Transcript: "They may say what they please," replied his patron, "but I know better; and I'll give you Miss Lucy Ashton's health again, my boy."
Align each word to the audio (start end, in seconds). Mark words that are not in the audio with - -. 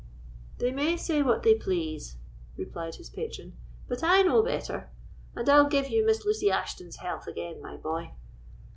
"They 0.57 0.71
may 0.71 0.97
say 0.97 1.21
what 1.21 1.43
they 1.43 1.53
please," 1.53 2.17
replied 2.57 2.95
his 2.95 3.11
patron, 3.11 3.55
"but 3.87 4.03
I 4.03 4.23
know 4.23 4.41
better; 4.41 4.89
and 5.35 5.47
I'll 5.47 5.69
give 5.69 5.89
you 5.89 6.03
Miss 6.03 6.25
Lucy 6.25 6.49
Ashton's 6.49 6.95
health 6.95 7.27
again, 7.27 7.61
my 7.61 7.77
boy." 7.77 8.11